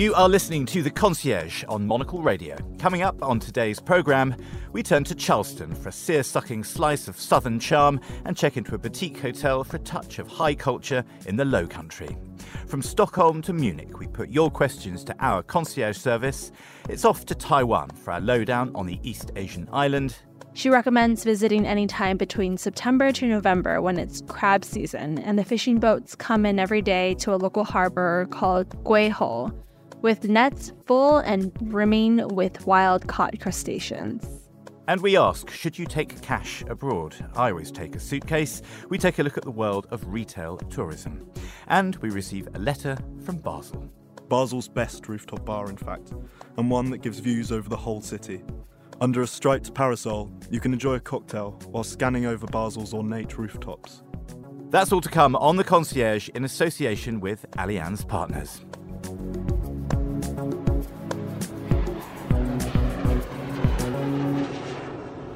[0.00, 2.56] You are listening to The Concierge on Monocle Radio.
[2.78, 4.34] Coming up on today's programme,
[4.72, 8.74] we turn to Charleston for a sear sucking slice of southern charm and check into
[8.74, 12.16] a boutique hotel for a touch of high culture in the low country.
[12.66, 16.50] From Stockholm to Munich, we put your questions to our concierge service.
[16.88, 20.16] It's off to Taiwan for our lowdown on the East Asian island.
[20.54, 25.44] She recommends visiting any time between September to November when it's crab season and the
[25.44, 29.52] fishing boats come in every day to a local harbor called Guihou
[30.02, 34.26] with nets full and brimming with wild caught crustaceans.
[34.88, 37.14] And we ask, should you take cash abroad?
[37.36, 38.60] I always take a suitcase.
[38.88, 41.30] We take a look at the world of retail tourism.
[41.68, 43.88] And we receive a letter from Basel.
[44.28, 46.12] Basel's best rooftop bar, in fact,
[46.56, 48.42] and one that gives views over the whole city.
[49.00, 54.02] Under a striped parasol, you can enjoy a cocktail while scanning over Basel's ornate rooftops.
[54.70, 58.64] That's all to come on The Concierge in association with Allianz Partners.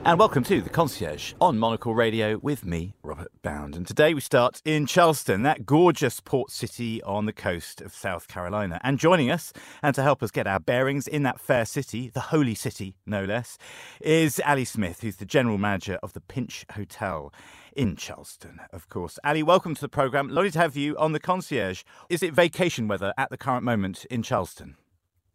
[0.07, 3.75] And welcome to The Concierge on Monocle Radio with me, Robert Bound.
[3.75, 8.29] And today we start in Charleston, that gorgeous port city on the coast of South
[8.29, 8.79] Carolina.
[8.85, 12.21] And joining us, and to help us get our bearings in that fair city, the
[12.21, 13.57] holy city, no less,
[14.03, 17.33] is Ali Smith, who's the general manager of the Pinch Hotel
[17.75, 19.19] in Charleston, of course.
[19.25, 20.29] Ali, welcome to the programme.
[20.29, 21.83] Lovely to have you on The Concierge.
[22.11, 24.77] Is it vacation weather at the current moment in Charleston?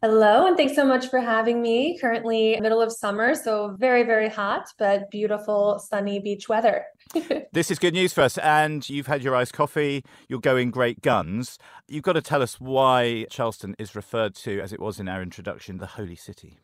[0.02, 1.98] Hello, and thanks so much for having me.
[1.98, 6.86] Currently, middle of summer, so very, very hot, but beautiful, sunny beach weather.
[7.52, 8.38] this is good news for us.
[8.38, 11.58] And you've had your iced coffee, you're going great guns.
[11.86, 15.20] You've got to tell us why Charleston is referred to, as it was in our
[15.20, 16.60] introduction, the Holy City.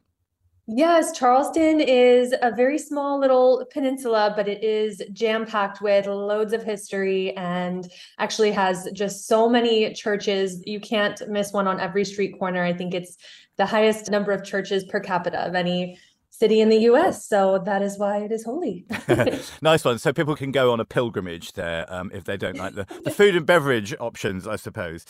[0.69, 6.53] Yes, Charleston is a very small little peninsula, but it is jam packed with loads
[6.53, 7.89] of history and
[8.19, 10.61] actually has just so many churches.
[10.67, 12.65] You can't miss one on every street corner.
[12.65, 13.17] I think it's
[13.59, 16.01] the highest number of churches per capita of any
[16.39, 17.27] city in the US.
[17.27, 18.87] So that is why it is holy.
[19.63, 19.99] nice one.
[19.99, 23.11] So people can go on a pilgrimage there um, if they don't like the, the
[23.11, 25.05] food and beverage options, I suppose.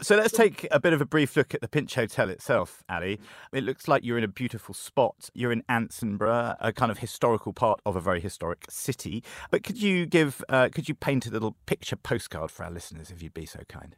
[0.00, 3.20] So let's take a bit of a brief look at the Pinch Hotel itself, Ali.
[3.52, 5.30] It looks like you're in a beautiful spot.
[5.34, 9.22] You're in Ansonborough, a kind of historical part of a very historic city.
[9.50, 13.10] But could you give, uh, could you paint a little picture postcard for our listeners
[13.10, 13.96] if you'd be so kind?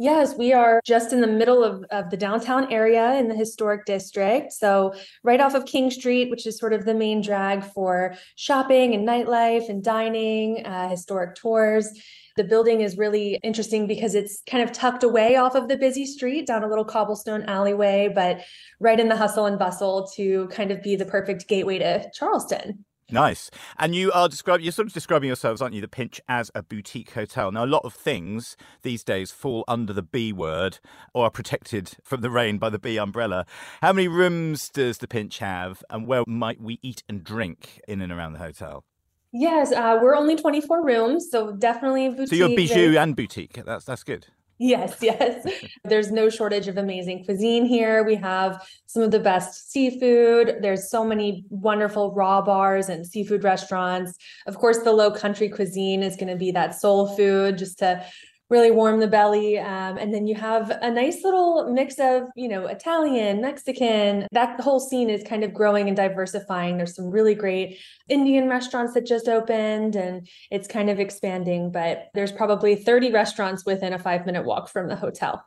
[0.00, 3.84] Yes, we are just in the middle of, of the downtown area in the historic
[3.84, 4.52] district.
[4.52, 4.94] So,
[5.24, 9.06] right off of King Street, which is sort of the main drag for shopping and
[9.06, 11.90] nightlife and dining, uh, historic tours.
[12.36, 16.06] The building is really interesting because it's kind of tucked away off of the busy
[16.06, 18.42] street down a little cobblestone alleyway, but
[18.78, 22.84] right in the hustle and bustle to kind of be the perfect gateway to Charleston.
[23.10, 23.50] Nice.
[23.78, 26.62] And you are describing, you're sort of describing yourselves, aren't you, the Pinch as a
[26.62, 27.50] boutique hotel.
[27.50, 30.78] Now, a lot of things these days fall under the B word
[31.14, 33.46] or are protected from the rain by the B umbrella.
[33.80, 38.02] How many rooms does the Pinch have and where might we eat and drink in
[38.02, 38.84] and around the hotel?
[39.32, 42.28] Yes, uh, we're only 24 rooms, so definitely boutique.
[42.28, 43.62] So you're bijou and boutique.
[43.64, 44.26] That's that's good.
[44.58, 45.46] Yes, yes.
[45.84, 48.04] There's no shortage of amazing cuisine here.
[48.04, 50.56] We have some of the best seafood.
[50.60, 54.14] There's so many wonderful raw bars and seafood restaurants.
[54.46, 58.04] Of course, the low country cuisine is going to be that soul food just to
[58.50, 59.58] really warm the belly.
[59.58, 64.26] Um, and then you have a nice little mix of, you know, Italian, Mexican.
[64.32, 66.76] That whole scene is kind of growing and diversifying.
[66.76, 67.78] There's some really great
[68.08, 73.66] Indian restaurants that just opened and it's kind of expanding, but there's probably 30 restaurants
[73.66, 75.44] within a five minute walk from the hotel.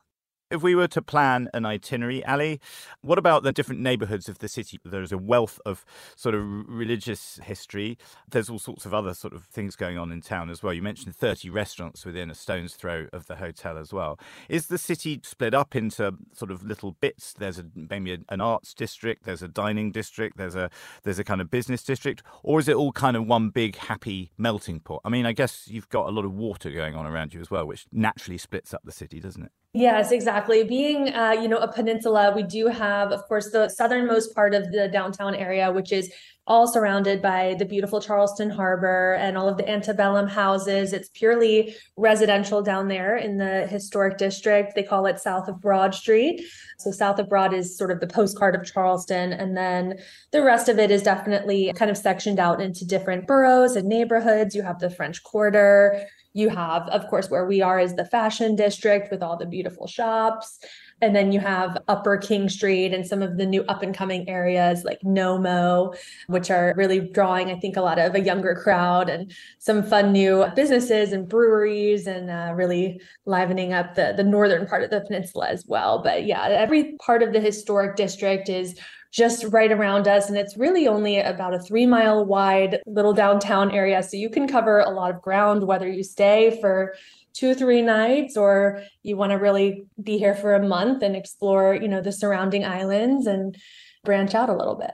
[0.52, 2.60] If we were to plan an itinerary, Ali,
[3.00, 4.78] what about the different neighborhoods of the city?
[4.84, 5.86] There's a wealth of
[6.18, 7.98] sort of religious history.
[8.30, 10.74] There's all sorts of other sort of things going on in town as well.
[10.74, 14.20] You mentioned 30 restaurants within a stone's throw of the hotel as well.
[14.50, 17.32] Is the city split up into sort of little bits?
[17.32, 20.70] There's a, maybe an arts district, there's a dining district, there's a
[21.04, 24.34] there's a kind of business district, or is it all kind of one big happy
[24.38, 25.00] melting pot?
[25.06, 27.50] I mean, I guess you've got a lot of water going on around you as
[27.50, 29.52] well, which naturally splits up the city, doesn't it?
[29.74, 30.66] Yes, exactly.
[30.66, 34.70] Being, uh, you know, a peninsula, we do have, of course, the southernmost part of
[34.70, 36.12] the downtown area, which is
[36.46, 40.92] all surrounded by the beautiful Charleston Harbor and all of the antebellum houses.
[40.92, 44.76] It's purely residential down there in the historic district.
[44.76, 46.44] They call it south of Broad Street.
[46.80, 49.32] So south of Broad is sort of the postcard of Charleston.
[49.32, 50.00] And then
[50.34, 54.54] the rest of it is definitely kind of sectioned out into different boroughs and neighborhoods.
[54.54, 58.56] You have the French Quarter, you have, of course, where we are is the fashion
[58.56, 60.60] district with all the beautiful shops.
[61.02, 64.30] And then you have Upper King Street and some of the new up and coming
[64.30, 65.96] areas like Nomo,
[66.28, 70.12] which are really drawing, I think, a lot of a younger crowd and some fun
[70.12, 75.02] new businesses and breweries and uh, really livening up the, the northern part of the
[75.02, 76.04] peninsula as well.
[76.04, 78.80] But yeah, every part of the historic district is
[79.12, 80.30] just right around us.
[80.30, 84.02] And it's really only about a three mile wide little downtown area.
[84.04, 86.96] So you can cover a lot of ground, whether you stay for
[87.34, 91.76] two three nights or you want to really be here for a month and explore,
[91.76, 93.58] you know, the surrounding islands and
[94.04, 94.92] branch out a little bit.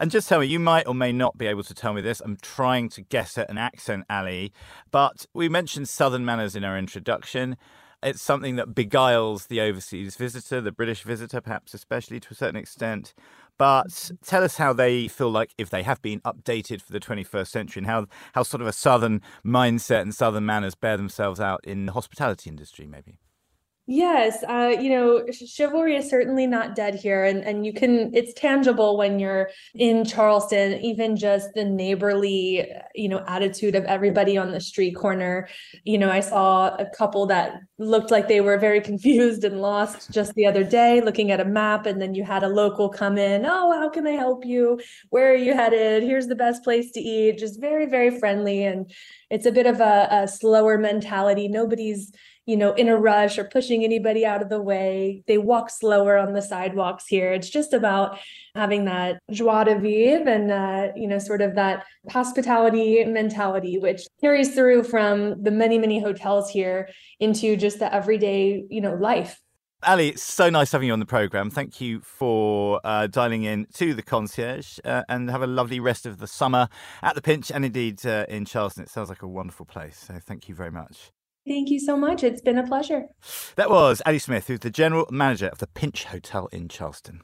[0.00, 2.20] And just tell me, you might or may not be able to tell me this.
[2.20, 4.52] I'm trying to guess at an accent, Ali.
[4.90, 7.56] But we mentioned Southern manners in our introduction.
[8.02, 12.56] It's something that beguiles the overseas visitor, the British visitor, perhaps especially to a certain
[12.56, 13.12] extent.
[13.58, 14.14] But mm-hmm.
[14.24, 17.80] tell us how they feel like if they have been updated for the 21st century
[17.80, 21.86] and how, how sort of a Southern mindset and Southern manners bear themselves out in
[21.86, 23.18] the hospitality industry, maybe.
[23.90, 28.34] Yes, uh, you know, chivalry is certainly not dead here, and and you can it's
[28.34, 30.78] tangible when you're in Charleston.
[30.82, 35.48] Even just the neighborly, you know, attitude of everybody on the street corner.
[35.84, 40.10] You know, I saw a couple that looked like they were very confused and lost
[40.10, 43.16] just the other day, looking at a map, and then you had a local come
[43.16, 43.46] in.
[43.46, 44.78] Oh, how can I help you?
[45.08, 46.02] Where are you headed?
[46.02, 47.38] Here's the best place to eat.
[47.38, 48.92] Just very very friendly, and
[49.30, 51.48] it's a bit of a, a slower mentality.
[51.48, 52.12] Nobody's
[52.48, 55.22] you know, in a rush or pushing anybody out of the way.
[55.26, 57.30] They walk slower on the sidewalks here.
[57.34, 58.18] It's just about
[58.54, 64.00] having that joie de vivre and, uh, you know, sort of that hospitality mentality, which
[64.22, 66.88] carries through from the many, many hotels here
[67.20, 69.38] into just the everyday, you know, life.
[69.82, 71.50] Ali, it's so nice having you on the program.
[71.50, 76.06] Thank you for uh, dialing in to the concierge uh, and have a lovely rest
[76.06, 76.70] of the summer
[77.02, 78.84] at the Pinch and indeed uh, in Charleston.
[78.84, 79.98] It sounds like a wonderful place.
[79.98, 81.12] So thank you very much.
[81.48, 82.22] Thank you so much.
[82.22, 83.06] It's been a pleasure.
[83.56, 87.22] That was Ali Smith, who's the general manager of the Pinch Hotel in Charleston.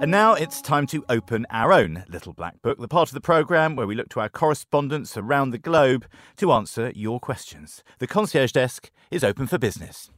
[0.00, 3.20] And now it's time to open our own little black book, the part of the
[3.20, 6.06] programme where we look to our correspondents around the globe
[6.36, 7.82] to answer your questions.
[7.98, 10.10] The concierge desk is open for business.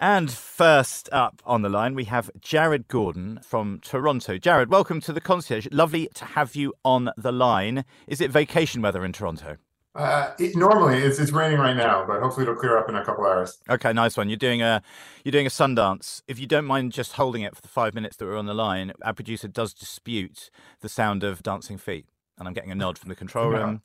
[0.00, 4.38] And first up on the line, we have Jared Gordon from Toronto.
[4.38, 5.68] Jared, welcome to the concierge.
[5.70, 7.84] Lovely to have you on the line.
[8.06, 9.56] Is it vacation weather in Toronto?
[9.94, 13.04] Uh, it, normally it's it's raining right now, but hopefully it'll clear up in a
[13.04, 13.58] couple hours.
[13.70, 14.28] Okay, nice one.
[14.28, 14.82] You're doing a
[15.24, 16.20] you're doing a Sundance.
[16.26, 18.54] If you don't mind just holding it for the five minutes that we're on the
[18.54, 20.50] line, our producer does dispute
[20.80, 22.06] the sound of dancing feet
[22.38, 23.82] and I'm getting a nod from the control room.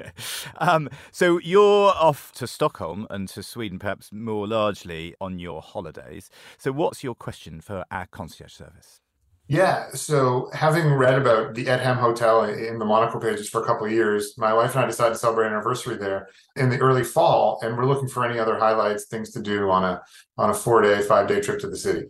[0.58, 6.30] um, so you're off to Stockholm and to Sweden, perhaps more largely on your holidays.
[6.58, 9.00] So what's your question for our concierge service?
[9.48, 13.64] Yeah, so having read about the Ett Hem Hotel in the Monocle pages for a
[13.64, 16.78] couple of years, my wife and I decided to celebrate an anniversary there in the
[16.78, 20.02] early fall, and we're looking for any other highlights, things to do on a
[20.36, 22.06] on a four day, five day trip to the city.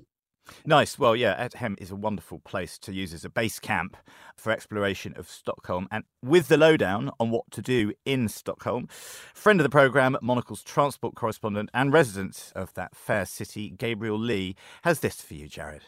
[0.64, 0.98] Nice.
[0.98, 3.96] Well, yeah, Ett Hem is a wonderful place to use as a base camp
[4.36, 5.88] for exploration of Stockholm.
[5.90, 10.62] And with the lowdown on what to do in Stockholm, friend of the programme, Monocle's
[10.62, 15.84] transport correspondent and resident of that fair city, Gabriel Lee, has this for you, Jared.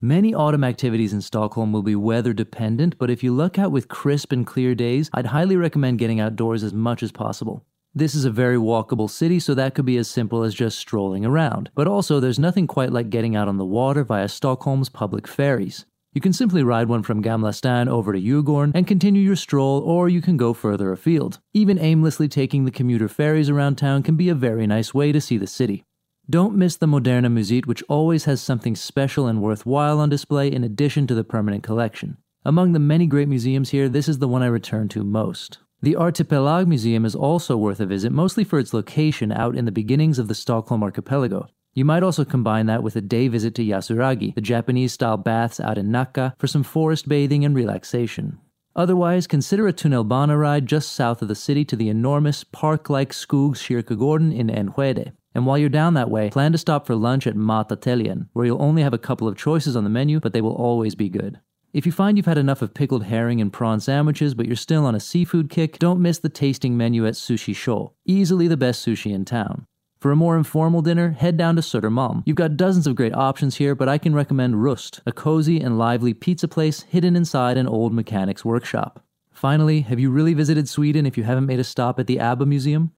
[0.00, 3.86] Many autumn activities in Stockholm will be weather dependent, but if you luck out with
[3.86, 7.64] crisp and clear days, I'd highly recommend getting outdoors as much as possible.
[7.94, 11.26] This is a very walkable city, so that could be as simple as just strolling
[11.26, 11.68] around.
[11.74, 15.84] But also, there's nothing quite like getting out on the water via Stockholm's public ferries.
[16.14, 19.80] You can simply ride one from Gamla stan over to Djurgården and continue your stroll,
[19.80, 21.40] or you can go further afield.
[21.52, 25.20] Even aimlessly taking the commuter ferries around town can be a very nice way to
[25.20, 25.84] see the city.
[26.30, 30.64] Don't miss the Moderna Museet, which always has something special and worthwhile on display in
[30.64, 32.16] addition to the permanent collection.
[32.42, 35.58] Among the many great museums here, this is the one I return to most.
[35.84, 39.72] The Artipelag Museum is also worth a visit, mostly for its location out in the
[39.72, 41.48] beginnings of the Stockholm archipelago.
[41.74, 45.58] You might also combine that with a day visit to Yasuragi, the Japanese style baths
[45.58, 48.38] out in Nacka, for some forest bathing and relaxation.
[48.76, 53.10] Otherwise, consider a tunnelbana ride just south of the city to the enormous park like
[53.10, 55.10] Skogskyrkogården in Enskede.
[55.34, 58.62] And while you're down that way, plan to stop for lunch at Matateljen, where you'll
[58.62, 61.40] only have a couple of choices on the menu, but they will always be good.
[61.72, 64.84] If you find you've had enough of pickled herring and prawn sandwiches, but you're still
[64.84, 68.86] on a seafood kick, don't miss the tasting menu at Sushi Sho, easily the best
[68.86, 69.66] sushi in town.
[69.98, 72.24] For a more informal dinner, head down to Södermalm.
[72.26, 75.78] You've got dozens of great options here, but I can recommend Rust, a cozy and
[75.78, 79.02] lively pizza place hidden inside an old mechanic's workshop.
[79.30, 82.44] Finally, have you really visited Sweden if you haven't made a stop at the ABBA
[82.44, 82.92] Museum?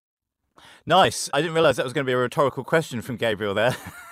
[0.85, 1.31] Nice.
[1.33, 3.77] I didn't realize that was going to be a rhetorical question from Gabriel there.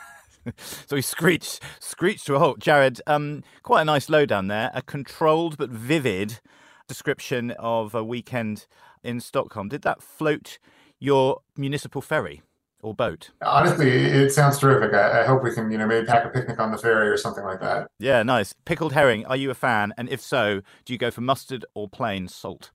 [0.87, 2.59] so he screeched, screeched to a halt.
[2.59, 4.71] Jared, um, quite a nice lowdown there.
[4.75, 6.41] A controlled but vivid
[6.89, 8.67] description of a weekend
[9.03, 10.59] in Stockholm, did that float
[10.99, 12.43] your municipal ferry
[12.83, 13.31] or boat?
[13.45, 14.95] Honestly, it sounds terrific.
[14.95, 17.17] I, I, hope we can, you know, maybe pack a picnic on the ferry or
[17.17, 17.89] something like that.
[17.99, 18.55] Yeah, nice.
[18.65, 19.93] Pickled herring, are you a fan?
[19.97, 22.73] And if so, do you go for mustard or plain salt?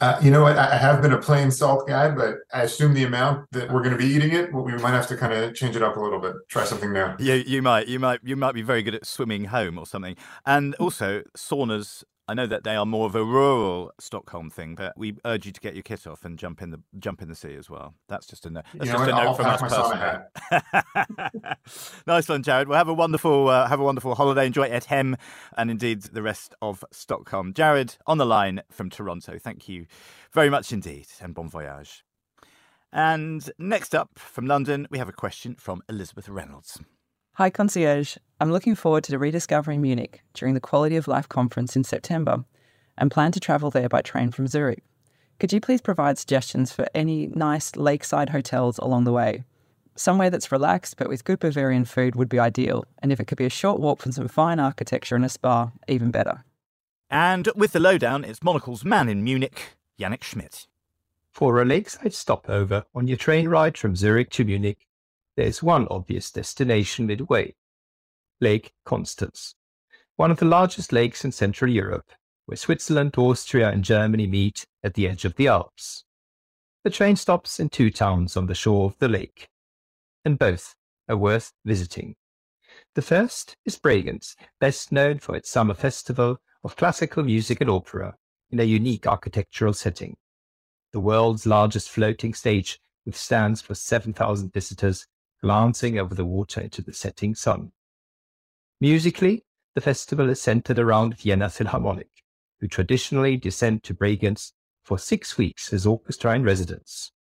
[0.00, 0.56] Uh, you know what?
[0.56, 3.92] I have been a plain salt guy, but I assume the amount that we're going
[3.92, 6.18] to be eating it, we might have to kind of change it up a little
[6.18, 7.14] bit, try something new.
[7.18, 10.16] Yeah, you might, you might, you might be very good at swimming home or something.
[10.46, 14.96] And also, saunas I know that they are more of a rural Stockholm thing, but
[14.96, 17.34] we urge you to get your kit off and jump in the jump in the
[17.34, 17.92] sea as well.
[18.06, 21.54] That's just a, no, that's you just a note from us personally.
[22.06, 22.68] nice one, Jared.
[22.68, 24.46] Well, have a wonderful uh, have a wonderful holiday.
[24.46, 25.16] Enjoy Ett Hem
[25.56, 27.52] and indeed the rest of Stockholm.
[27.52, 29.36] Jared on the line from Toronto.
[29.36, 29.86] Thank you
[30.32, 32.04] very much indeed, and bon voyage.
[32.92, 36.78] And next up from London, we have a question from Elizabeth Reynolds.
[37.34, 38.16] Hi, concierge.
[38.40, 42.44] I'm looking forward to rediscovering Munich during the Quality of Life conference in September
[42.98, 44.82] and plan to travel there by train from Zurich.
[45.38, 49.44] Could you please provide suggestions for any nice lakeside hotels along the way?
[49.94, 53.38] Somewhere that's relaxed but with good Bavarian food would be ideal, and if it could
[53.38, 56.44] be a short walk from some fine architecture and a spa, even better.
[57.08, 60.66] And with the lowdown, it's Monocle's man in Munich, Yannick Schmidt.
[61.30, 64.86] For a lakeside stopover on your train ride from Zurich to Munich,
[65.36, 67.54] there is one obvious destination midway
[68.40, 69.54] Lake Constance,
[70.16, 72.10] one of the largest lakes in Central Europe,
[72.46, 76.04] where Switzerland, Austria, and Germany meet at the edge of the Alps.
[76.84, 79.48] The train stops in two towns on the shore of the lake,
[80.24, 80.74] and both
[81.08, 82.16] are worth visiting.
[82.94, 88.16] The first is Bregenz, best known for its summer festival of classical music and opera
[88.50, 90.16] in a unique architectural setting.
[90.92, 95.06] The world's largest floating stage with stands for 7,000 visitors
[95.42, 97.72] glancing over the water into the setting sun.
[98.80, 99.44] Musically,
[99.74, 102.10] the festival is centered around Vienna Philharmonic,
[102.60, 107.12] who traditionally descend to Bregenz for six weeks as orchestra in residence.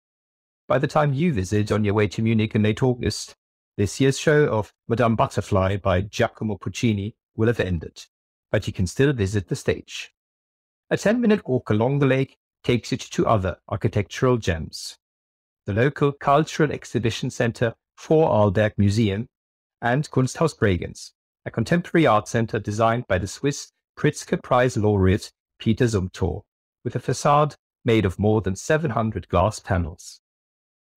[0.66, 3.34] By the time you visit on your way to Munich in late August,
[3.76, 8.04] this year's show of Madame Butterfly by Giacomo Puccini will have ended,
[8.50, 10.10] but you can still visit the stage.
[10.90, 14.98] A 10 minute walk along the lake takes you to two other architectural gems
[15.66, 19.28] the local Cultural Exhibition Center Vorarlberg Museum,
[19.82, 21.12] and Kunsthaus Bregenz,
[21.44, 26.42] a contemporary art center designed by the Swiss Pritzker Prize laureate Peter Zumthor,
[26.84, 30.20] with a facade made of more than 700 glass panels.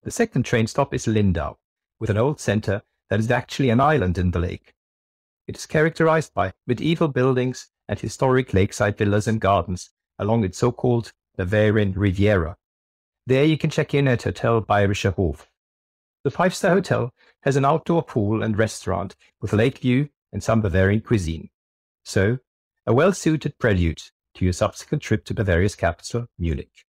[0.03, 1.55] The second train stop is Lindau,
[1.99, 4.73] with an old center that is actually an island in the lake.
[5.47, 11.11] It is characterized by medieval buildings and historic lakeside villas and gardens along its so-called
[11.35, 12.57] Bavarian Riviera.
[13.27, 15.50] There you can check in at Hotel Bayerischer Hof,
[16.23, 20.61] the five star hotel has an outdoor pool and restaurant with lake view and some
[20.61, 21.49] Bavarian cuisine.
[22.03, 22.37] So,
[22.85, 24.01] a well suited prelude
[24.35, 26.85] to your subsequent trip to Bavaria's capital, Munich.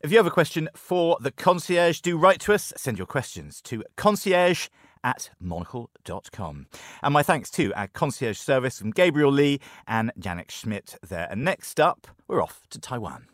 [0.00, 2.72] If you have a question for the concierge, do write to us.
[2.76, 4.68] Send your questions to concierge
[5.04, 6.66] at monocle.com.
[7.02, 11.28] And my thanks to our concierge service from Gabriel Lee and Yannick Schmidt there.
[11.30, 13.26] And next up, we're off to Taiwan.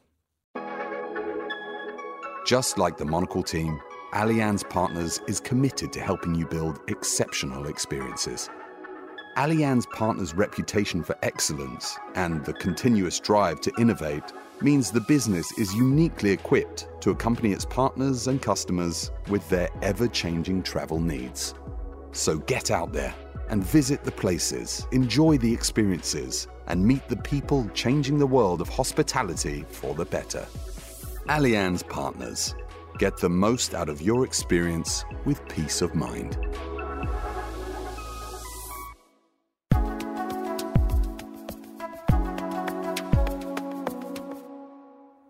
[2.47, 3.79] Just like the Monocle team,
[4.15, 8.49] Allianz Partners is committed to helping you build exceptional experiences.
[9.37, 15.75] Allianz Partners' reputation for excellence and the continuous drive to innovate means the business is
[15.75, 21.55] uniquely equipped to accompany its partners and customers with their ever changing travel needs.
[22.13, 23.15] So get out there
[23.51, 28.71] and visit the places, enjoy the experiences, and meet the people changing the world of
[28.71, 30.47] hospitality for the better.
[31.29, 32.55] Allianz Partners
[32.99, 36.37] Get the most out of your experience with peace of mind.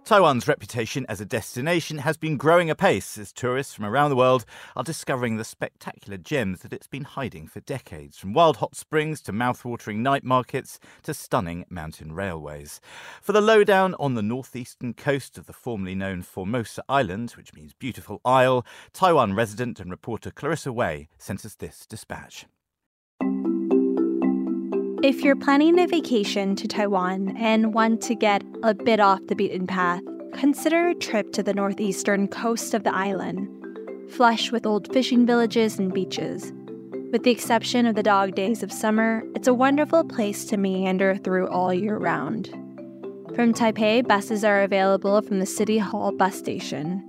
[0.09, 4.47] Taiwan's reputation as a destination has been growing apace as tourists from around the world
[4.75, 9.21] are discovering the spectacular gems that it's been hiding for decades, from wild hot springs
[9.21, 12.81] to mouth-watering night markets to stunning mountain railways.
[13.21, 17.75] For the lowdown on the northeastern coast of the formerly known Formosa Island, which means
[17.75, 22.47] beautiful isle, Taiwan resident and reporter Clarissa Wei sent us this dispatch.
[25.00, 29.37] If you're planning a vacation to Taiwan and want to get a bit off the
[29.37, 30.02] beaten path,
[30.33, 33.49] consider a trip to the northeastern coast of the island,
[34.11, 36.52] flush with old fishing villages and beaches.
[37.12, 41.17] With the exception of the dog days of summer, it's a wonderful place to meander
[41.17, 42.49] through all year round.
[43.37, 47.05] From Taipei, buses are available from the City Hall bus station.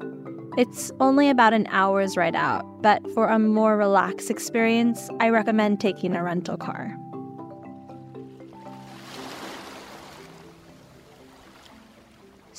[0.60, 5.80] It's only about an hour's ride out, but for a more relaxed experience, I recommend
[5.80, 6.96] taking a rental car.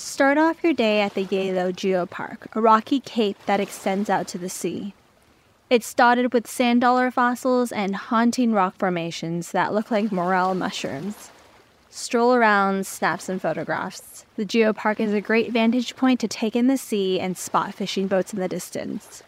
[0.02, 4.38] Start off your day at the Yehliu Geopark, a rocky cape that extends out to
[4.38, 4.94] the sea.
[5.68, 11.30] It's dotted with sand dollar fossils and haunting rock formations that look like morel mushrooms.
[11.90, 14.24] Stroll around, snap some photographs.
[14.36, 18.08] The geopark is a great vantage point to take in the sea and spot fishing
[18.08, 19.22] boats in the distance.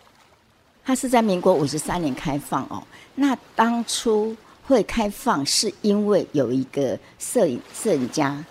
[0.86, 2.82] 它是在民国五十三年开放哦。
[3.16, 4.34] 那当初
[4.66, 8.42] 会开放，是因为有一个摄影摄影家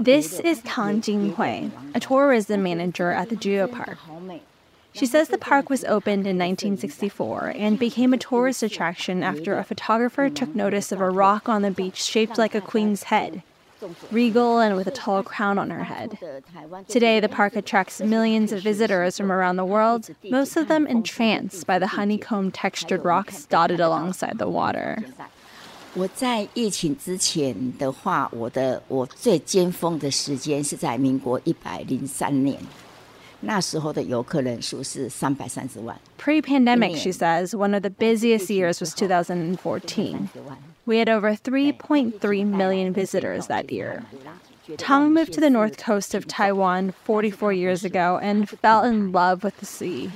[0.00, 3.96] this is Tang Jinghui, a tourism manager at the geopark.
[4.92, 9.62] She says the park was opened in 1964 and became a tourist attraction after a
[9.62, 13.42] photographer took notice of a rock on the beach shaped like a queen's head,
[14.10, 16.18] regal and with a tall crown on her head.
[16.88, 21.64] Today, the park attracts millions of visitors from around the world, most of them entranced
[21.64, 25.04] by the honeycomb textured rocks dotted alongside the water.
[25.94, 32.58] 我在疫情之前的话，我的我最尖峰的时间是在民国一百零三年。
[33.40, 40.28] 那时候的游客人数是三百三十万 Pre-pandemic, she says, one of the busiest years was 2014.
[40.84, 44.02] We had over 3.3 million visitors that year.
[44.77, 49.43] Tang moved to the north coast of Taiwan 44 years ago and fell in love
[49.43, 50.09] with the sea.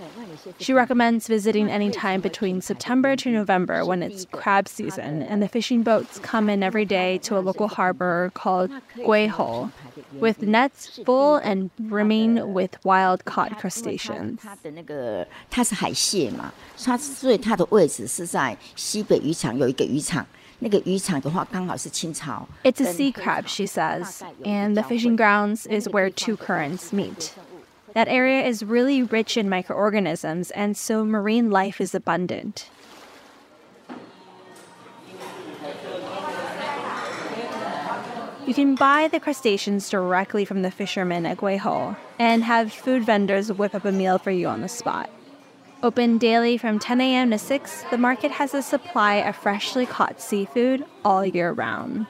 [0.57, 5.49] She recommends visiting any time between September to November when it's crab season and the
[5.49, 9.69] fishing boats come in every day to a local harbor called Guihou
[10.13, 14.39] with nets full and brimming with wild caught crustaceans.
[15.49, 20.25] 它是海蟹嘛，它所以它的位置是在西北渔场有一个渔场。
[22.64, 27.34] it's a sea crab, she says, and the fishing grounds is where two currents meet.
[27.94, 32.70] That area is really rich in microorganisms, and so marine life is abundant.
[38.46, 43.52] You can buy the crustaceans directly from the fishermen at Guihou and have food vendors
[43.52, 45.08] whip up a meal for you on the spot.
[45.82, 47.32] Open daily from 10 a.m.
[47.32, 52.06] to 6, the market has a supply of freshly caught seafood all year round.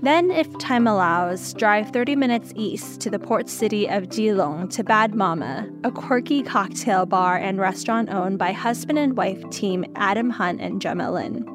[0.00, 4.82] Then, if time allows, drive 30 minutes east to the port city of Keelung to
[4.82, 10.30] Bad Mama, a quirky cocktail bar and restaurant owned by husband and wife team Adam
[10.30, 11.46] Hunt and Gemma Lin.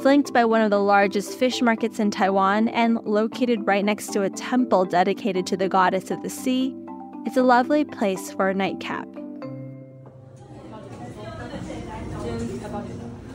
[0.00, 4.22] Flanked by one of the largest fish markets in Taiwan and located right next to
[4.22, 6.74] a temple dedicated to the goddess of the sea,
[7.26, 9.06] it's a lovely place for a nightcap.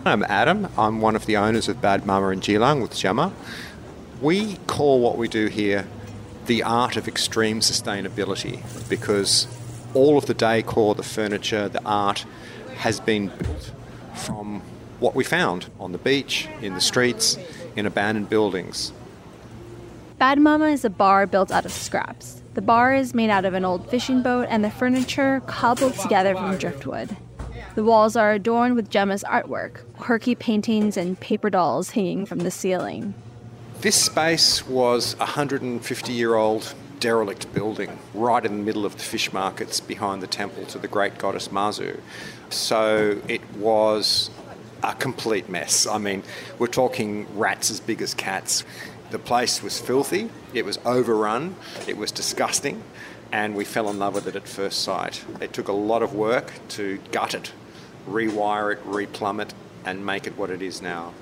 [0.06, 0.67] I'm Adam.
[0.78, 3.32] I'm one of the owners of Bad Mama in Keelung with Gemma.
[4.22, 5.88] We call what we do here
[6.46, 9.48] the art of extreme sustainability because
[9.93, 12.26] all of the decor, the furniture, the art
[12.76, 13.72] has been built
[14.13, 14.62] from
[15.00, 17.38] what we found on the beach, in the streets,
[17.76, 18.91] in abandoned buildings.
[20.19, 22.42] Bad Mama is a bar built out of scraps.
[22.54, 26.36] The bar is made out of an old fishing boat and the furniture cobbled together
[26.36, 27.18] from driftwood.
[27.74, 32.52] The walls are adorned with Gemma's artwork, quirky paintings and paper dolls hanging from the
[32.52, 33.16] ceiling.
[33.82, 39.04] This space was a 150 year old derelict building right in the middle of the
[39.04, 42.00] fish markets behind the temple to the great goddess Mazu.
[42.52, 44.30] So it was
[44.84, 45.88] a complete mess.
[45.88, 46.24] I mean,
[46.60, 48.63] we're talking rats as big as cats.
[49.13, 51.56] The place was filthy, it was overrun,
[51.88, 52.82] it was disgusting,
[53.32, 55.23] and we fell in love with it at first sight.
[55.39, 57.54] It took a lot of work to gut it,
[58.10, 59.54] rewire it, replumb it,
[59.86, 61.13] and make it what it is now.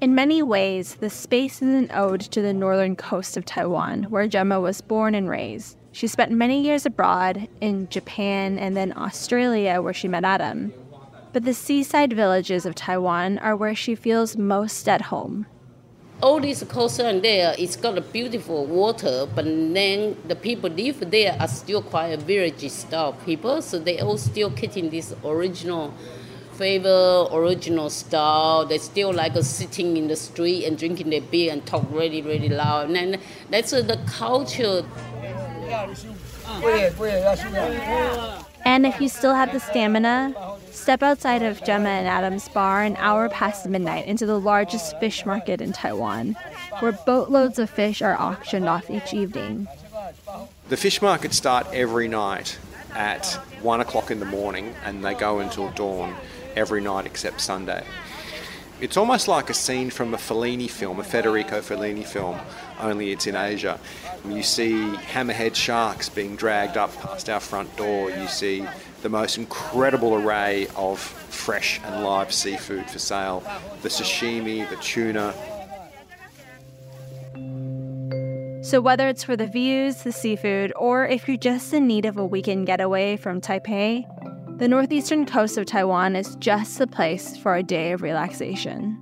[0.00, 4.26] In many ways, the space is an ode to the northern coast of Taiwan, where
[4.26, 5.76] Gemma was born and raised.
[5.92, 10.72] She spent many years abroad in Japan and then Australia, where she met Adam.
[11.34, 15.44] But the seaside villages of Taiwan are where she feels most at home
[16.20, 21.36] all this coastline there, it's got a beautiful water, but then the people live there
[21.38, 25.94] are still quite a village style people, so they all still keeping this original
[26.52, 28.66] flavor, original style.
[28.66, 32.20] They still like uh, sitting in the street and drinking their beer and talk really,
[32.20, 32.86] really loud.
[32.88, 34.84] And then that's uh, the culture.
[38.64, 40.34] And if you still have the stamina,
[40.78, 45.26] step outside of Gemma and Adam's bar an hour past midnight into the largest fish
[45.26, 46.36] market in Taiwan,
[46.80, 49.66] where boatloads of fish are auctioned off each evening.
[50.68, 52.58] The fish markets start every night
[52.94, 53.26] at
[53.62, 56.14] one o'clock in the morning and they go until dawn
[56.56, 57.84] every night except Sunday.
[58.80, 62.38] It's almost like a scene from a Fellini film, a Federico Fellini film,
[62.78, 63.80] only it's in Asia.
[64.24, 64.70] You see
[65.12, 68.08] hammerhead sharks being dragged up past our front door.
[68.08, 68.64] You see
[69.02, 73.42] the most incredible array of fresh and live seafood for sale
[73.82, 75.34] the sashimi, the tuna.
[78.62, 82.16] So, whether it's for the views, the seafood, or if you're just in need of
[82.16, 84.04] a weekend getaway from Taipei,
[84.58, 88.98] the northeastern coast of Taiwan is just the place for a day of relaxation.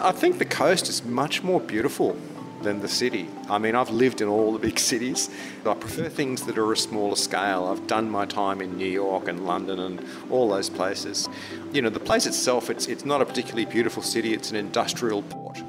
[0.00, 2.16] I think the coast is much more beautiful
[2.62, 3.28] than the city.
[3.48, 5.30] I mean, I've lived in all the big cities.
[5.64, 7.66] I prefer things that are a smaller scale.
[7.66, 11.28] I've done my time in New York and London and all those places.
[11.72, 15.22] You know, the place itself, it's, it's not a particularly beautiful city, it's an industrial
[15.22, 15.62] port.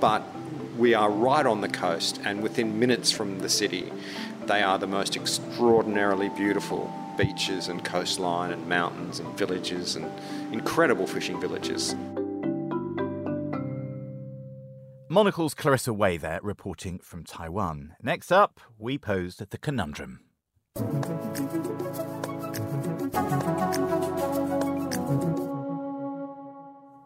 [0.00, 0.24] But
[0.76, 3.92] we are right on the coast, and within minutes from the city,
[4.46, 10.10] they are the most extraordinarily beautiful beaches and coastline and mountains and villages and
[10.52, 11.94] incredible fishing villages.
[15.08, 17.94] Monocle's Clarissa Wei there reporting from Taiwan.
[18.02, 20.20] Next up, we posed the conundrum.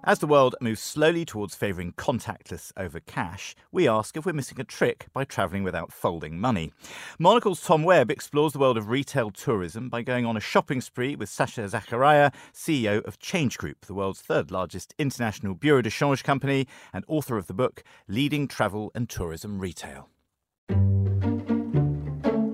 [0.08, 4.58] As the world moves slowly towards favouring contactless over cash, we ask if we're missing
[4.58, 6.72] a trick by travelling without folding money.
[7.18, 11.14] Monocle's Tom Webb explores the world of retail tourism by going on a shopping spree
[11.14, 16.24] with Sacha Zackariya, CEO of Change Group, the world's third largest international bureau de change
[16.24, 20.08] company and author of the book Leading Travel and Tourism Retail.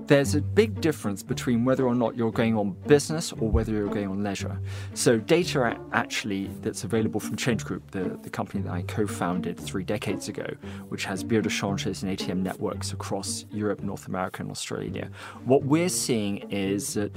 [0.07, 3.87] There's a big difference between whether or not you're going on business or whether you're
[3.87, 4.59] going on leisure.
[4.93, 9.59] So, data actually that's available from Change Group, the, the company that I co founded
[9.59, 10.45] three decades ago,
[10.89, 15.09] which has bureau de changes and ATM networks across Europe, North America, and Australia.
[15.43, 17.11] What we're seeing is that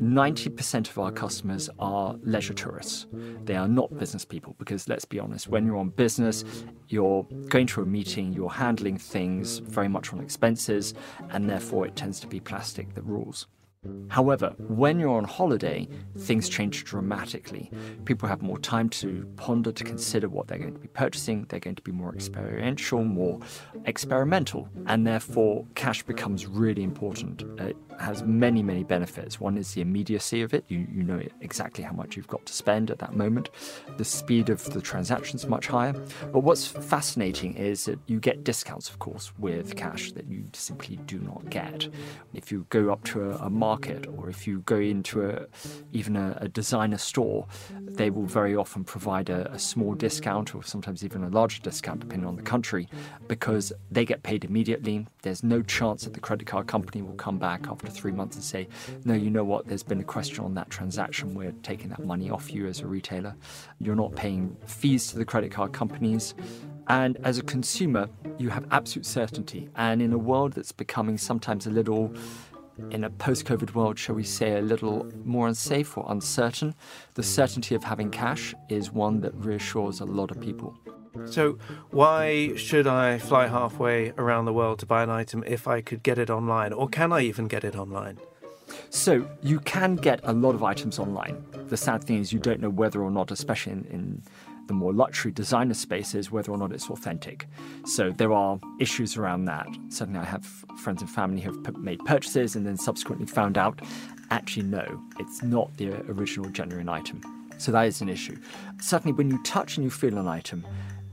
[0.00, 3.06] 90% of our customers are leisure tourists.
[3.44, 6.44] They are not business people because, let's be honest, when you're on business,
[6.88, 10.94] you're going to a meeting, you're handling things very much on expenses,
[11.30, 13.46] and therefore it tends to be plastic that rules.
[14.08, 17.70] However, when you're on holiday, things change dramatically.
[18.04, 21.46] People have more time to ponder, to consider what they're going to be purchasing.
[21.48, 23.40] They're going to be more experiential, more
[23.86, 27.42] experimental, and therefore cash becomes really important.
[27.60, 29.40] It has many, many benefits.
[29.40, 30.64] One is the immediacy of it.
[30.68, 33.50] You, you know exactly how much you've got to spend at that moment.
[33.96, 35.92] The speed of the transactions much higher.
[36.32, 40.96] But what's fascinating is that you get discounts, of course, with cash that you simply
[41.06, 41.88] do not get.
[42.32, 43.73] If you go up to a, a market
[44.16, 45.46] or if you go into a,
[45.92, 47.46] even a, a designer store,
[47.80, 52.00] they will very often provide a, a small discount or sometimes even a larger discount,
[52.00, 52.88] depending on the country,
[53.28, 55.06] because they get paid immediately.
[55.22, 58.44] There's no chance that the credit card company will come back after three months and
[58.44, 58.68] say,
[59.04, 61.34] no, you know what, there's been a question on that transaction.
[61.34, 63.34] We're taking that money off you as a retailer.
[63.80, 66.34] You're not paying fees to the credit card companies.
[66.88, 68.08] And as a consumer,
[68.38, 69.70] you have absolute certainty.
[69.76, 72.12] And in a world that's becoming sometimes a little
[72.90, 76.74] in a post COVID world, shall we say, a little more unsafe or uncertain,
[77.14, 80.76] the certainty of having cash is one that reassures a lot of people.
[81.26, 81.58] So,
[81.90, 86.02] why should I fly halfway around the world to buy an item if I could
[86.02, 86.72] get it online?
[86.72, 88.18] Or can I even get it online?
[88.90, 91.44] So, you can get a lot of items online.
[91.68, 94.22] The sad thing is, you don't know whether or not, especially in, in
[94.66, 97.46] the more luxury designer spaces, whether or not it's authentic.
[97.84, 99.66] So there are issues around that.
[99.88, 100.44] Certainly, I have
[100.78, 103.80] friends and family who have made purchases and then subsequently found out
[104.30, 107.20] actually, no, it's not the original genuine item.
[107.58, 108.36] So that is an issue.
[108.80, 110.66] Certainly, when you touch and you feel an item,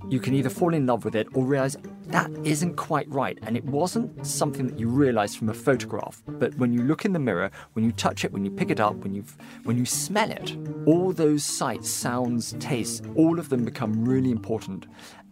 [0.10, 3.38] you can either fall in love with it or realize that isn't quite right.
[3.44, 6.22] And it wasn't something that you realize from a photograph.
[6.28, 8.80] But when you look in the mirror, when you touch it, when you pick it
[8.80, 9.24] up, when you
[9.64, 14.88] when you smell it, all those sights, sounds, tastes, all of them become really important.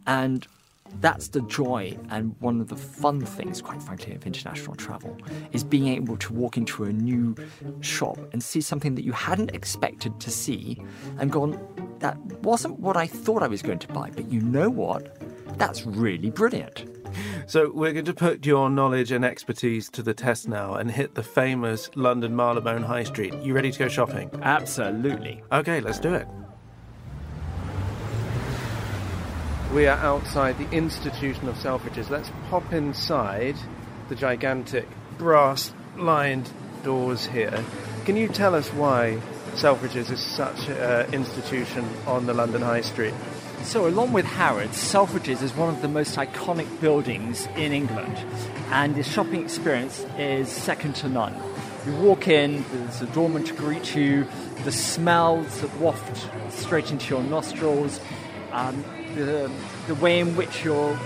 [0.07, 0.47] And
[1.01, 5.15] that's the joy and one of the fun things, quite frankly, of international travel
[5.51, 7.35] is being able to walk into a new
[7.81, 10.81] shop and see something that you hadn't expected to see
[11.19, 11.59] and gone,
[11.99, 15.17] that wasn't what I thought I was going to buy, but you know what?
[15.57, 16.85] That's really brilliant.
[17.47, 21.15] So we're going to put your knowledge and expertise to the test now and hit
[21.15, 23.33] the famous London Marylebone High Street.
[23.41, 24.29] You ready to go shopping?
[24.41, 25.41] Absolutely.
[25.51, 26.27] Okay, let's do it.
[29.73, 32.09] We are outside the Institution of Selfridges.
[32.09, 33.55] Let's pop inside
[34.09, 36.49] the gigantic brass lined
[36.83, 37.63] doors here.
[38.05, 39.19] Can you tell us why
[39.53, 43.13] Selfridges is such an institution on the London High Street?
[43.63, 48.17] So, along with Harrods, Selfridges is one of the most iconic buildings in England,
[48.71, 51.35] and the shopping experience is second to none.
[51.85, 54.27] You walk in, there's a doorman to greet you,
[54.63, 57.99] the smells that waft straight into your nostrils,
[58.51, 58.83] um,
[59.15, 59.51] the,
[59.87, 60.97] the way in which your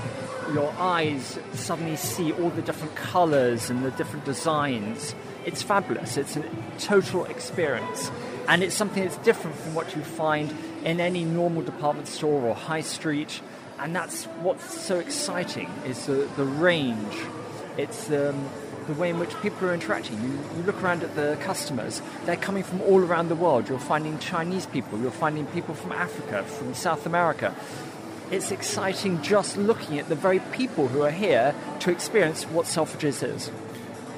[0.53, 5.15] your eyes suddenly see all the different colors and the different designs.
[5.45, 6.17] It's fabulous.
[6.17, 6.43] It's a
[6.79, 8.11] total experience.
[8.47, 10.53] And it's something that's different from what you find
[10.83, 13.41] in any normal department store or high street.
[13.79, 17.15] And that's what's so exciting is the, the range
[17.77, 18.49] It's um,
[18.85, 20.21] the way in which people are interacting.
[20.21, 23.67] You, you look around at the customers, they're coming from all around the world.
[23.67, 27.55] You're finding Chinese people, you're finding people from Africa, from South America.
[28.29, 33.23] It's exciting just looking at the very people who are here to experience what Selfridges
[33.23, 33.51] is.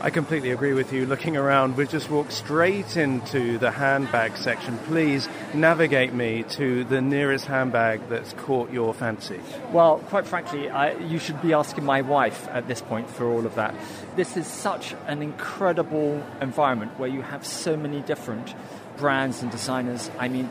[0.02, 1.06] I completely agree with you.
[1.06, 4.78] Looking around, we've just walked straight into the handbag section.
[4.80, 9.40] Please navigate me to the nearest handbag that's caught your fancy.
[9.72, 13.46] Well, quite frankly, I, you should be asking my wife at this point for all
[13.46, 13.74] of that.
[14.16, 18.54] This is such an incredible environment where you have so many different
[18.98, 20.12] brands and designers.
[20.20, 20.50] I mean,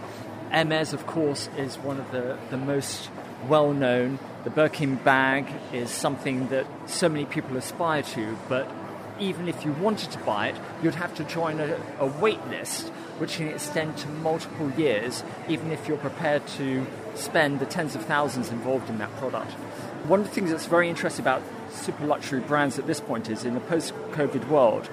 [0.50, 3.10] Hermes, of course, is one of the, the most
[3.46, 4.18] well known.
[4.44, 8.68] The Birkin bag is something that so many people aspire to, but
[9.18, 12.88] even if you wanted to buy it, you'd have to join a, a wait list,
[13.18, 18.04] which can extend to multiple years, even if you're prepared to spend the tens of
[18.04, 19.52] thousands involved in that product.
[20.08, 23.44] One of the things that's very interesting about super luxury brands at this point is
[23.44, 24.88] in the post COVID world,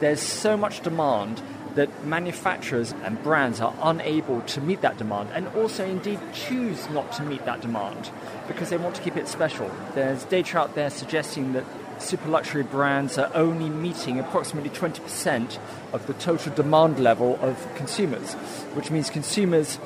[0.00, 1.42] there's so much demand
[1.74, 7.10] that manufacturers and brands are unable to meet that demand and also indeed choose not
[7.12, 8.10] to meet that demand
[8.46, 9.70] because they want to keep it special.
[9.94, 11.64] There's data out there suggesting that
[12.04, 15.58] super luxury brands are only meeting approximately 20%
[15.92, 18.34] of the total demand level of consumers,
[18.74, 19.78] which means consumers,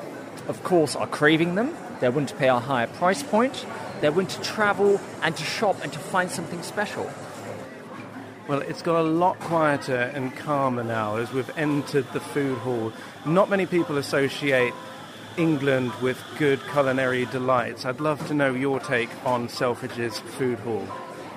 [0.47, 1.75] of course, are craving them.
[1.99, 3.65] They're willing to pay a higher price point.
[4.01, 7.09] They're willing to travel and to shop and to find something special.
[8.47, 12.91] Well, it's got a lot quieter and calmer now as we've entered the food hall.
[13.25, 14.73] Not many people associate
[15.37, 17.85] England with good culinary delights.
[17.85, 20.87] I'd love to know your take on Selfridges Food Hall.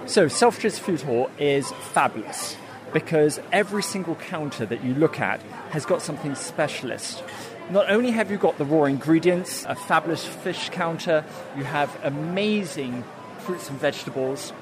[0.07, 2.57] So, Selfridges Food Hall is fabulous
[2.93, 7.23] because every single counter that you look at has got something specialist.
[7.71, 11.25] Not only have you got the raw ingredients, a fabulous fish counter,
[11.57, 13.05] you have amazing
[13.39, 14.53] fruits and vegetables,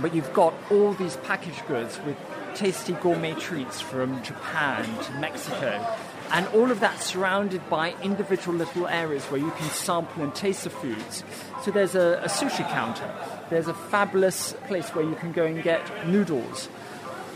[0.00, 2.16] but you've got all these packaged goods with
[2.54, 5.96] tasty gourmet treats from Japan to Mexico.
[6.30, 10.64] And all of that surrounded by individual little areas where you can sample and taste
[10.64, 11.22] the foods.
[11.62, 13.10] So there's a, a sushi counter
[13.48, 16.66] there's a fabulous place where you can go and get noodles.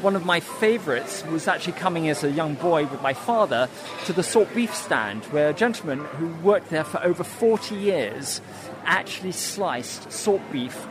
[0.00, 3.68] One of my favorites was actually coming as a young boy with my father
[4.06, 8.40] to the salt beef stand, where a gentleman who worked there for over 40 years
[8.84, 10.88] actually sliced salt beef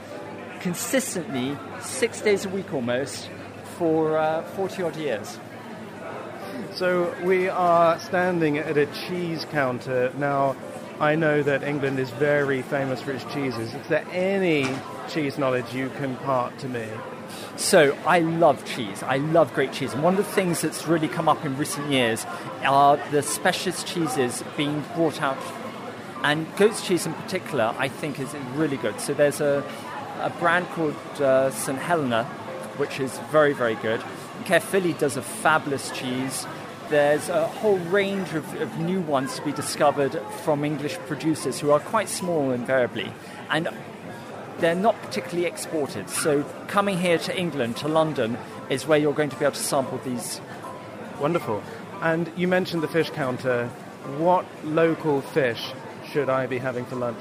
[0.61, 3.29] consistently, six days a week almost,
[3.77, 5.39] for uh, 40 odd years.
[6.73, 10.55] So we are standing at a cheese counter now.
[10.99, 13.73] I know that England is very famous for its cheeses.
[13.73, 14.67] Is there any
[15.09, 16.87] cheese knowledge you can part to me?
[17.55, 19.03] So I love cheese.
[19.03, 19.93] I love great cheese.
[19.93, 22.25] And one of the things that's really come up in recent years
[22.63, 25.37] are the specialist cheeses being brought out.
[26.23, 28.99] And goat's cheese in particular, I think, is really good.
[28.99, 29.63] So there's a,
[30.21, 31.79] a brand called uh, St.
[31.79, 32.25] Helena,
[32.77, 34.01] which is very, very good.
[34.45, 36.45] Caerphilly does a fabulous cheese.
[36.89, 41.71] There's a whole range of, of, new ones to be discovered from English producers who
[41.71, 43.11] are quite small invariably.
[43.49, 43.69] And
[44.59, 46.09] they're not particularly exported.
[46.09, 48.37] So coming here to England, to London,
[48.69, 50.41] is where you're going to be able to sample these.
[51.19, 51.61] Wonderful.
[52.01, 53.67] And you mentioned the fish counter.
[54.17, 55.73] What local fish
[56.11, 57.19] should I be having for lunch?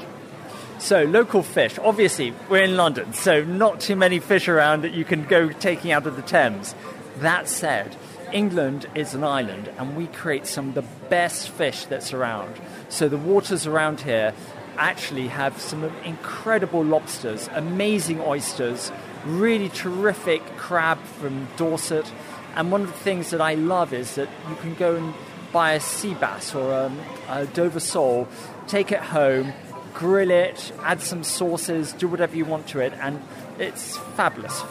[0.78, 1.76] So, local fish.
[1.80, 5.90] Obviously, we're in London, so not too many fish around that you can go taking
[5.90, 6.72] out of the Thames.
[7.20, 7.96] That said,
[8.32, 12.54] England is an island and we create some of the best fish that's around.
[12.88, 14.34] So the waters around here
[14.76, 18.92] actually have some incredible lobsters, amazing oysters,
[19.24, 22.10] really terrific crab from Dorset.
[22.54, 25.14] And one of the things that I love is that you can go and
[25.52, 26.92] buy a sea bass or a,
[27.28, 28.28] a Dover sole,
[28.66, 29.52] take it home,
[29.94, 33.20] grill it, add some sauces, do whatever you want to it, and
[33.58, 34.62] it's fabulous.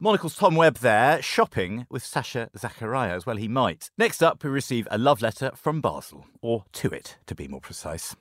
[0.00, 3.90] Monocle's Tom Webb there, shopping with Sacha Zackariya as well he might.
[3.98, 7.60] Next up, we receive a love letter from Basel, or to it, to be more
[7.60, 8.14] precise.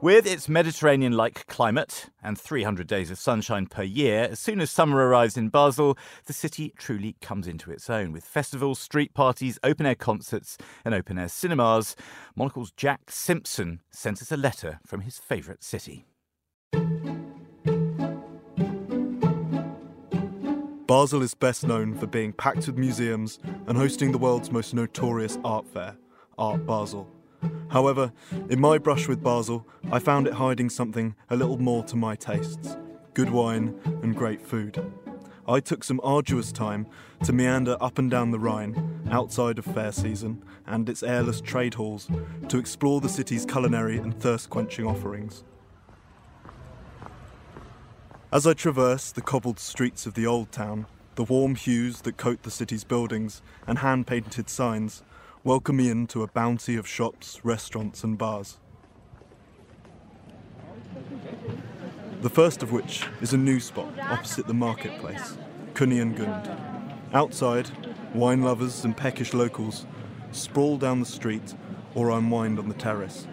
[0.00, 4.70] With its Mediterranean like climate and 300 days of sunshine per year, as soon as
[4.70, 9.58] summer arrives in Basel, the city truly comes into its own with festivals, street parties,
[9.64, 11.96] open air concerts, and open air cinemas.
[12.36, 16.06] Monocle's Jack Simpson sent us a letter from his favourite city.
[20.86, 25.38] Basel is best known for being packed with museums and hosting the world's most notorious
[25.44, 25.96] art fair,
[26.38, 27.10] Art Basel.
[27.70, 28.12] However,
[28.48, 32.16] in my brush with Basel, I found it hiding something a little more to my
[32.16, 32.76] tastes
[33.14, 34.80] good wine and great food.
[35.48, 36.86] I took some arduous time
[37.24, 41.74] to meander up and down the Rhine outside of fair season and its airless trade
[41.74, 42.08] halls,
[42.48, 45.42] to explore the city's culinary and thirst quenching offerings.
[48.30, 52.44] As I traverse the cobbled streets of the old town, the warm hues that coat
[52.44, 55.02] the city's buildings and hand painted signs
[55.48, 58.58] welcome me into a bounty of shops, restaurants, and bars.
[62.20, 65.38] The first of which is a new spot opposite the marketplace,
[65.72, 66.50] Gund.
[67.14, 67.70] Outside,
[68.12, 69.86] wine lovers and peckish locals
[70.32, 71.54] sprawl down the street
[71.94, 73.26] or unwind on the terrace.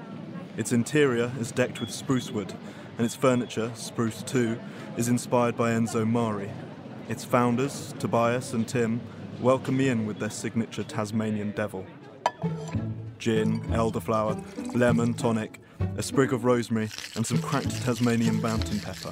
[0.56, 2.54] Its interior is decked with spruce wood,
[2.98, 4.58] and its furniture, spruce too,
[4.96, 6.50] is inspired by Enzo Mari.
[7.10, 9.02] Its founders, Tobias and Tim,
[9.42, 11.86] welcome me in with their signature Tasmanian devil.
[13.18, 15.60] Gin, elderflower, lemon, tonic,
[15.98, 19.12] a sprig of rosemary, and some cracked Tasmanian mountain pepper,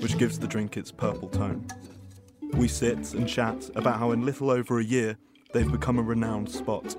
[0.00, 1.66] which gives the drink its purple tone.
[2.52, 5.18] We sit and chat about how in little over a year
[5.52, 6.96] they've become a renowned spot.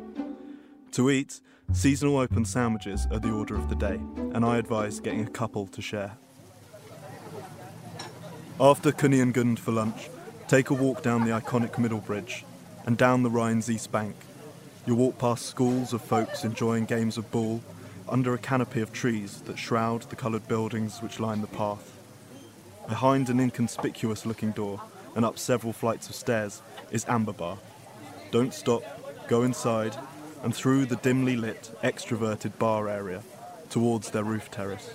[0.91, 1.41] To eat,
[1.73, 3.99] seasonal open sandwiches are the order of the day,
[4.33, 6.17] and I advise getting a couple to share.
[8.59, 10.09] After Gund for lunch,
[10.47, 12.43] take a walk down the iconic Middle Bridge
[12.85, 14.15] and down the Rhine's east bank.
[14.87, 17.59] You'll walk past schools of folks enjoying games of ball
[18.07, 21.97] under a canopy of trees that shroud the coloured buildings which line the path.
[22.87, 24.81] Behind an inconspicuous looking door
[25.13, 27.57] and up several flights of stairs is Amber Bar.
[28.31, 28.81] Don't stop,
[29.27, 29.93] go inside,
[30.41, 33.23] and through the dimly lit, extroverted bar area
[33.69, 34.91] towards their roof terrace.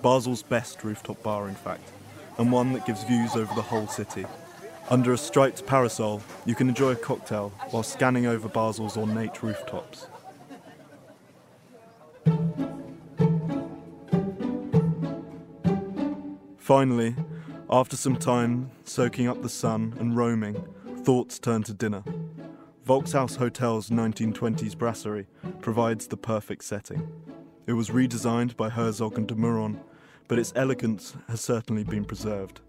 [0.00, 1.92] Basel's best rooftop bar, in fact,
[2.38, 4.24] and one that gives views over the whole city.
[4.90, 10.06] Under a striped parasol, you can enjoy a cocktail while scanning over Basel's ornate rooftops.
[16.56, 17.14] Finally,
[17.68, 20.56] after some time soaking up the sun and roaming,
[21.04, 22.02] thoughts turn to dinner.
[22.86, 25.26] Volkshaus Hotel's 1920s brasserie
[25.60, 27.06] provides the perfect setting.
[27.66, 29.80] It was redesigned by Herzog and de Meuron,
[30.28, 32.60] but its elegance has certainly been preserved.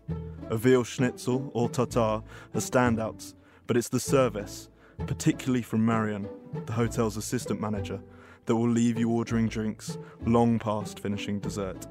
[0.49, 2.23] A veal schnitzel or tartare are
[2.55, 3.33] standouts,
[3.67, 4.69] but it's the service,
[5.05, 6.27] particularly from Marion,
[6.65, 8.01] the hotel's assistant manager,
[8.45, 11.85] that will leave you ordering drinks long past finishing dessert.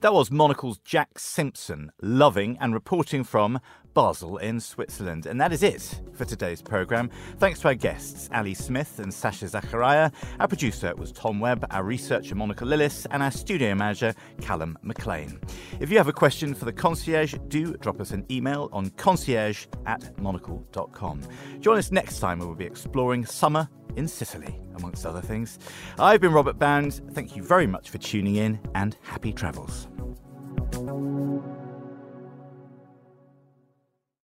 [0.00, 3.60] That was Monocle's Jack Simpson, loving and reporting from
[3.94, 5.26] Basel in Switzerland.
[5.26, 7.10] And that is it for today's programme.
[7.38, 10.12] Thanks to our guests, Ali Smith and Sacha Zackariya.
[10.38, 15.40] Our producer was Tom Webb, our researcher, Monica Lillis, and our studio manager, Callum McLean.
[15.80, 19.66] If you have a question for the concierge, do drop us an email on concierge
[19.86, 21.22] at monocle.com.
[21.60, 25.58] Join us next time we'll be exploring summer in Sicily, amongst other things.
[25.98, 27.00] I've been Robert Bound.
[27.12, 29.88] Thank you very much for tuning in and happy travels.